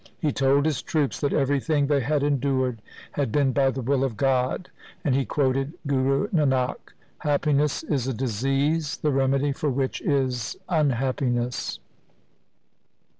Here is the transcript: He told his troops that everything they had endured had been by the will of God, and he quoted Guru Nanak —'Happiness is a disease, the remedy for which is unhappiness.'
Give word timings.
He 0.17 0.31
told 0.31 0.65
his 0.65 0.81
troops 0.81 1.19
that 1.19 1.31
everything 1.31 1.85
they 1.85 1.99
had 1.99 2.23
endured 2.23 2.81
had 3.11 3.31
been 3.31 3.51
by 3.53 3.69
the 3.69 3.83
will 3.83 4.03
of 4.03 4.17
God, 4.17 4.71
and 5.05 5.13
he 5.13 5.25
quoted 5.25 5.73
Guru 5.85 6.27
Nanak 6.29 6.93
—'Happiness 7.19 7.83
is 7.83 8.07
a 8.07 8.11
disease, 8.15 8.97
the 8.97 9.11
remedy 9.11 9.51
for 9.51 9.69
which 9.69 10.01
is 10.01 10.57
unhappiness.' 10.67 11.77